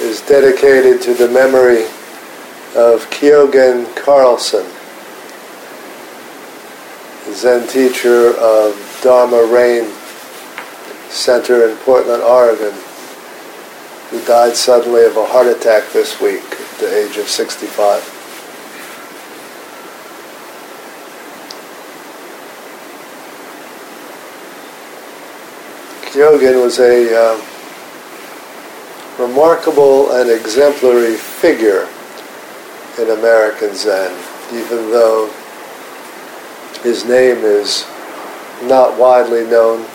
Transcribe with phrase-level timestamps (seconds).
[0.00, 1.84] is dedicated to the memory
[2.76, 4.66] of Kyogen Carlson,
[7.32, 9.90] Zen teacher of Dharma Rain
[11.08, 12.74] Center in Portland, Oregon,
[14.10, 18.02] who died suddenly of a heart attack this week at the age of 65.
[26.12, 27.55] Kyogen was a uh,
[29.18, 31.88] remarkable and exemplary figure
[32.98, 34.12] in American Zen,
[34.52, 35.30] even though
[36.82, 37.86] his name is
[38.64, 39.86] not widely known.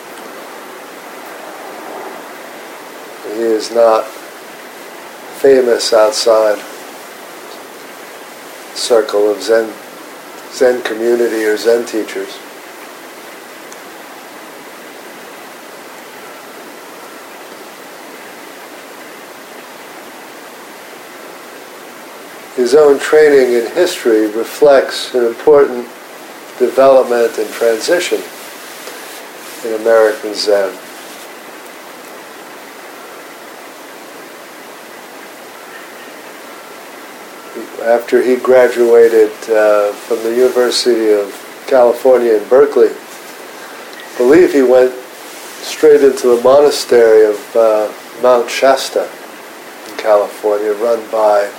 [3.36, 4.06] He is not
[5.40, 6.60] famous outside
[8.76, 9.74] circle of Zen
[10.52, 12.38] Zen community or Zen teachers.
[22.62, 25.84] His own training in history reflects an important
[26.60, 28.22] development and transition
[29.66, 30.70] in American Zen.
[37.82, 41.34] After he graduated uh, from the University of
[41.66, 44.94] California in Berkeley, I believe he went
[45.64, 49.10] straight into the monastery of uh, Mount Shasta
[49.90, 51.50] in California, run by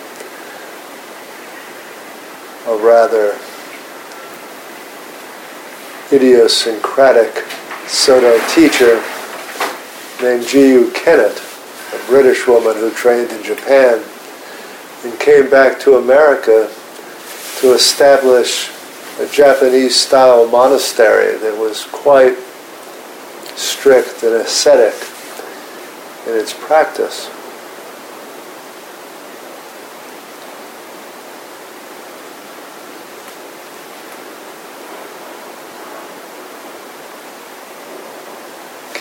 [2.67, 3.37] a rather
[6.13, 7.45] idiosyncratic
[7.89, 9.03] Soto teacher
[10.23, 11.43] named Ji-Yu Kennett,
[11.93, 14.03] a British woman who trained in Japan
[15.05, 16.71] and came back to America
[17.61, 18.71] to establish
[19.19, 22.37] a Japanese style monastery that was quite
[23.57, 24.95] strict and ascetic
[26.27, 27.29] in its practice.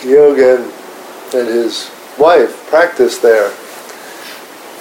[0.02, 0.64] Kyogen
[1.32, 3.50] and his wife practiced there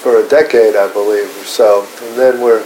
[0.02, 1.88] for a decade, I believe, or so.
[2.02, 2.66] And then we're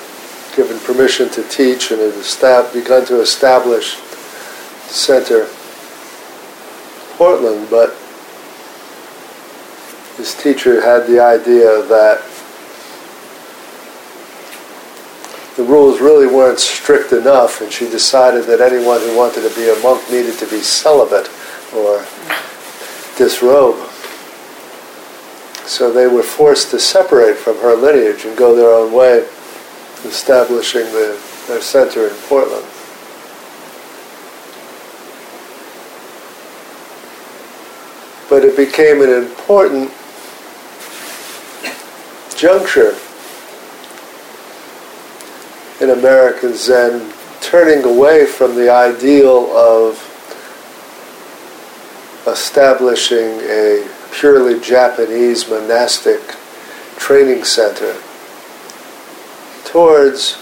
[0.55, 3.97] given permission to teach and have begun to establish
[4.87, 5.49] center
[7.17, 7.89] Portland, but
[10.15, 12.23] his teacher had the idea that
[15.57, 19.69] the rules really weren't strict enough, and she decided that anyone who wanted to be
[19.69, 21.29] a monk needed to be celibate
[21.73, 22.05] or
[23.17, 23.89] disrobe.
[25.65, 29.27] So they were forced to separate from her lineage and go their own way,
[30.03, 32.65] establishing the, their center in Portland.
[38.29, 39.91] But it became an important
[42.35, 42.95] juncture
[45.81, 47.11] in American Zen,
[47.41, 49.97] turning away from the ideal of
[52.27, 56.21] establishing a purely Japanese monastic
[56.97, 57.95] training center
[59.65, 60.37] towards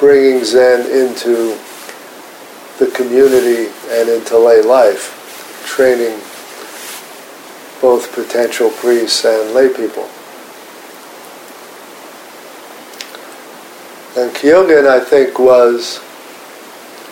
[0.00, 1.58] bringing Zen into
[2.78, 6.18] the community and into lay life, training
[7.80, 10.08] both potential priests and lay people.
[14.16, 15.98] And Kyogen, I think, was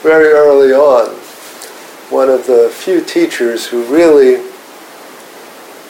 [0.03, 1.25] very early on
[2.10, 4.42] one of the few teachers who really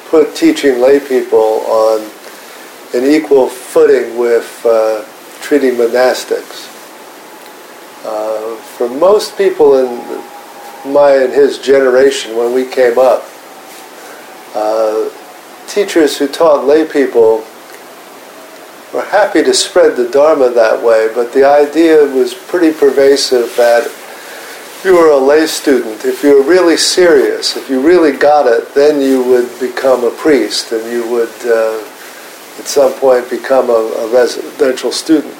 [0.09, 2.11] put teaching lay people on
[2.95, 5.05] an equal footing with uh,
[5.41, 6.73] treating monastics.
[8.05, 13.25] Uh, for most people in my and his generation, when we came up,
[14.55, 15.11] uh,
[15.67, 17.45] teachers who taught lay people
[18.95, 23.91] were happy to spread the Dharma that way, but the idea was pretty pervasive that
[24.87, 28.73] you were a lay student, if you were really serious, if you really got it,
[28.73, 31.79] then you would become a priest and you would uh,
[32.59, 35.35] at some point become a, a, residential student.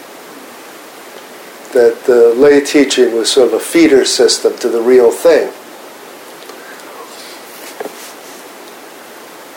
[1.73, 5.53] That the lay teaching was sort of a feeder system to the real thing.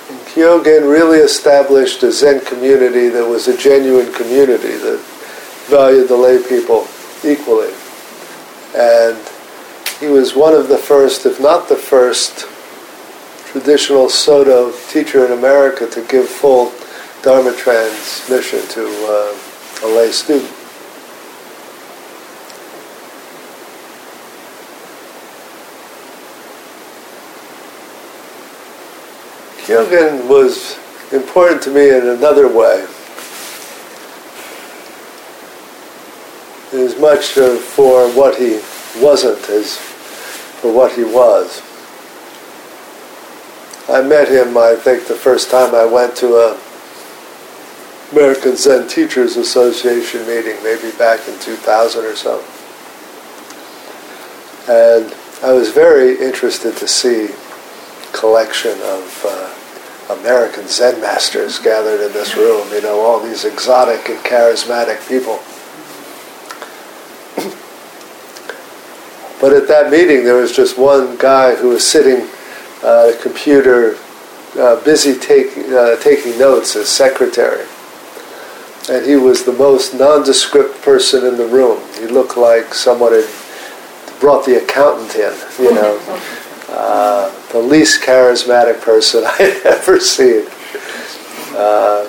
[0.09, 4.99] And Kyogen really established a Zen community that was a genuine community that
[5.67, 6.87] valued the lay people
[7.23, 7.73] equally.
[8.75, 9.17] And
[9.99, 12.47] he was one of the first, if not the first,
[13.51, 16.71] traditional Soto teacher in America to give full
[17.21, 19.37] Dharma transmission to uh,
[19.83, 20.49] a lay student.
[29.65, 30.79] Kyogen was
[31.11, 32.87] important to me in another way.
[36.71, 38.61] As much uh, for what he
[39.01, 39.88] wasn't as
[40.61, 41.61] for what he was.
[43.89, 46.59] I met him, I think, the first time I went to a
[48.11, 52.43] American Zen Teachers Association meeting, maybe back in 2000 or so.
[54.67, 55.13] And
[55.43, 57.29] I was very interested to see
[58.13, 64.09] collection of uh, American Zen masters gathered in this room, you know, all these exotic
[64.09, 65.39] and charismatic people.
[69.39, 73.97] But at that meeting, there was just one guy who was sitting at uh, computer,
[74.57, 77.65] uh, busy take, uh, taking notes as secretary.
[78.89, 81.79] And he was the most nondescript person in the room.
[81.99, 83.29] He looked like someone had
[84.19, 85.33] brought the accountant in,
[85.63, 86.25] you know.
[86.71, 90.45] Uh, the least charismatic person I had ever seen.
[91.57, 92.07] Uh,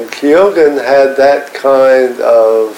[0.00, 2.74] and Kyogen had that kind of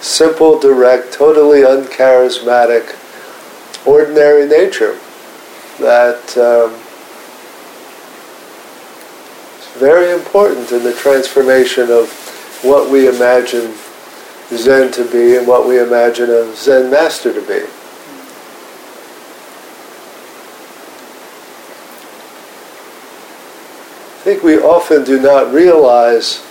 [0.00, 2.96] simple, direct, totally uncharismatic,
[3.86, 4.98] ordinary nature
[5.78, 6.74] that um,
[9.60, 12.10] is very important in the transformation of
[12.62, 13.74] what we imagine
[14.48, 17.64] Zen to be and what we imagine a Zen master to be.
[24.24, 26.42] I think we often do not realize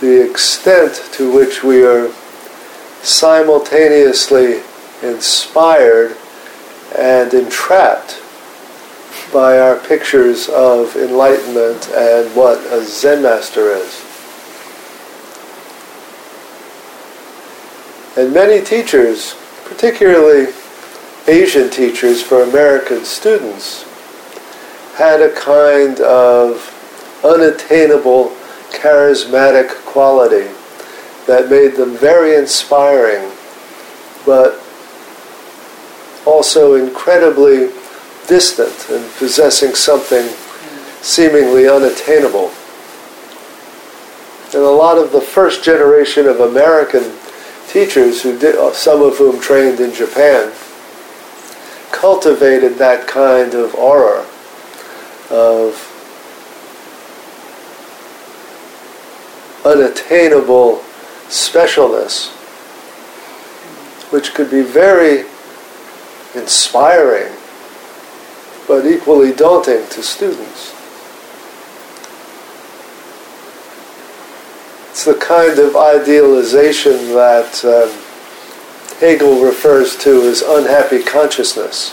[0.00, 2.12] the extent to which we are
[3.02, 4.62] simultaneously
[5.02, 6.16] inspired
[6.96, 8.22] and entrapped
[9.32, 14.00] by our pictures of enlightenment and what a Zen master is.
[18.16, 20.52] And many teachers, particularly
[21.26, 23.82] Asian teachers for American students,
[24.94, 26.70] had a kind of
[27.24, 28.28] unattainable
[28.70, 30.48] charismatic quality
[31.26, 33.32] that made them very inspiring,
[34.26, 34.60] but
[36.26, 37.70] also incredibly
[38.26, 40.28] distant and possessing something
[41.00, 42.50] seemingly unattainable.
[44.54, 47.12] And a lot of the first generation of American
[47.68, 50.52] teachers, who did, uh, some of whom trained in Japan,
[51.90, 54.24] cultivated that kind of aura
[55.30, 55.93] of
[59.64, 60.82] unattainable
[61.28, 62.30] specialness,
[64.12, 65.24] which could be very
[66.34, 67.32] inspiring,
[68.68, 70.72] but equally daunting to students.
[74.90, 77.90] It's the kind of idealization that um,
[79.00, 81.92] Hegel refers to as unhappy consciousness.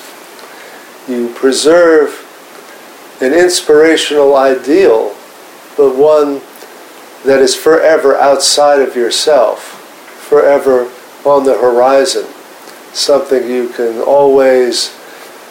[1.07, 2.27] You preserve
[3.22, 5.15] an inspirational ideal,
[5.77, 6.41] but one
[7.25, 9.60] that is forever outside of yourself,
[10.28, 10.92] forever
[11.25, 12.25] on the horizon,
[12.94, 14.90] something you can always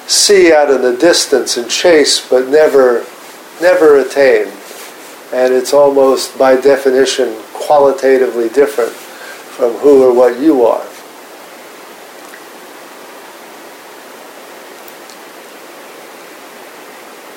[0.06, 3.06] see out in the distance and chase, but never,
[3.60, 4.48] never attain.
[5.32, 10.84] And it's almost by definition qualitatively different from who or what you are.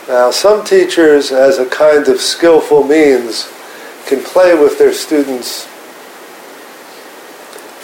[0.08, 3.48] Now, some teachers, as a kind of skillful means,
[4.06, 5.66] can play with their students'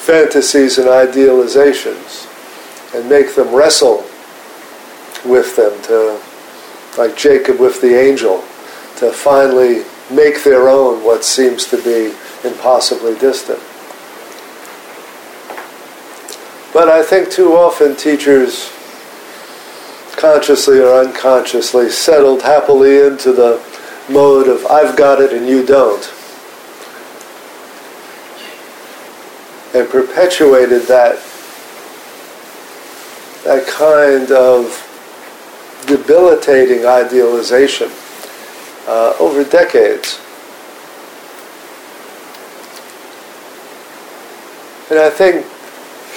[0.05, 2.25] fantasies and idealizations
[2.95, 4.05] and make them wrestle
[5.25, 6.19] with them to,
[6.97, 8.43] like Jacob with the angel,
[8.97, 12.15] to finally make their own what seems to be
[12.47, 13.59] impossibly distant.
[16.73, 18.71] But I think too often teachers,
[20.15, 23.57] consciously or unconsciously, settled happily into the
[24.09, 26.03] mode of I've got it and you don't.
[29.73, 31.21] And perpetuated that
[33.43, 34.85] that kind of
[35.87, 37.89] debilitating idealization
[38.87, 40.19] uh, over decades.
[44.89, 45.45] And I think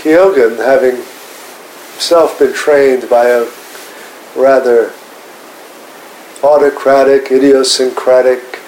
[0.02, 3.46] Kyogen, having himself been trained by a
[4.34, 4.92] rather
[6.42, 8.58] autocratic, idiosyncratic,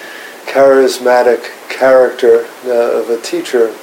[0.46, 3.74] charismatic character uh, of a teacher,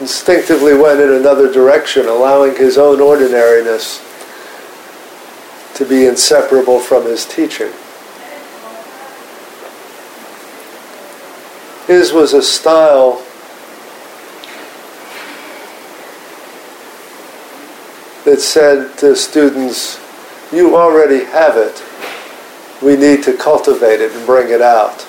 [0.00, 4.02] instinctively went in another direction, allowing his own ordinariness
[5.74, 7.72] to be inseparable from his teaching.
[11.86, 13.22] His was a style
[18.24, 19.98] that said to students,
[20.52, 21.82] you already have it.
[22.82, 25.06] We need to cultivate it and bring it out.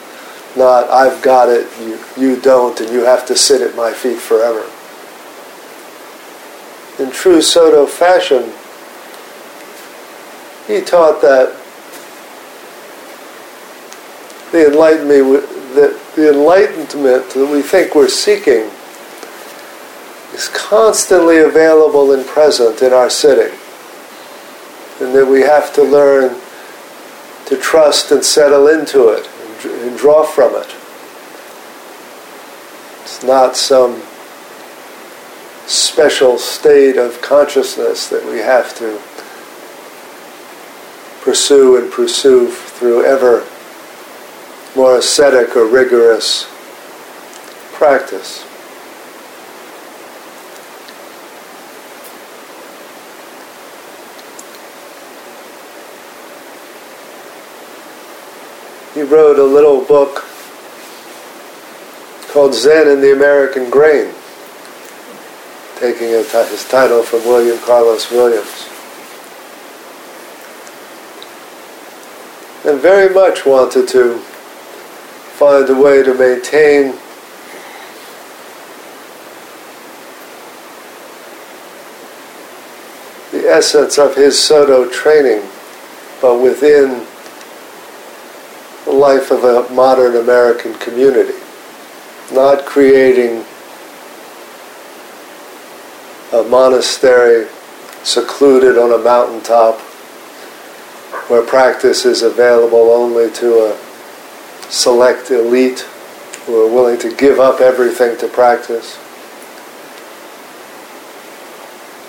[0.56, 4.20] Not, I've got it, you, you don't, and you have to sit at my feet
[4.20, 4.70] forever.
[7.02, 8.52] In true Soto fashion,
[10.68, 11.56] he taught that
[14.52, 18.70] the enlightenment, that the enlightenment that we think we're seeking
[20.34, 23.58] is constantly available and present in our sitting.
[25.02, 26.40] And that we have to learn
[27.48, 29.28] to trust and settle into it
[29.66, 30.76] and draw from it.
[33.02, 34.02] It's not some
[35.68, 39.02] special state of consciousness that we have to
[41.22, 43.46] pursue and pursue through ever
[44.76, 46.48] more ascetic or rigorous
[47.74, 48.46] practice.
[58.94, 60.26] He wrote a little book
[62.28, 64.14] called Zen in the American Grain,
[65.78, 68.68] taking his title from William Carlos Williams.
[72.66, 76.98] And very much wanted to find a way to maintain
[83.32, 85.48] the essence of his Soto training,
[86.22, 87.08] but within
[89.02, 91.40] life of a modern American community,
[92.32, 93.44] not creating
[96.32, 97.48] a monastery
[98.04, 99.80] secluded on a mountaintop
[101.30, 103.78] where practice is available only to a
[104.70, 105.80] select elite
[106.46, 109.00] who are willing to give up everything to practice.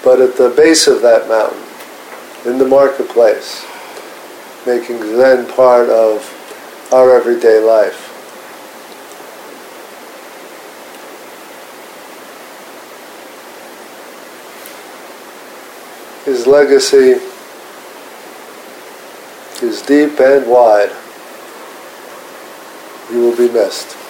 [0.05, 1.63] But at the base of that mountain,
[2.45, 3.65] in the marketplace,
[4.67, 6.39] making Zen part of
[6.93, 8.11] our everyday life.
[16.27, 17.19] His legacy
[19.63, 20.91] is deep and wide.
[23.11, 24.02] You will be missed.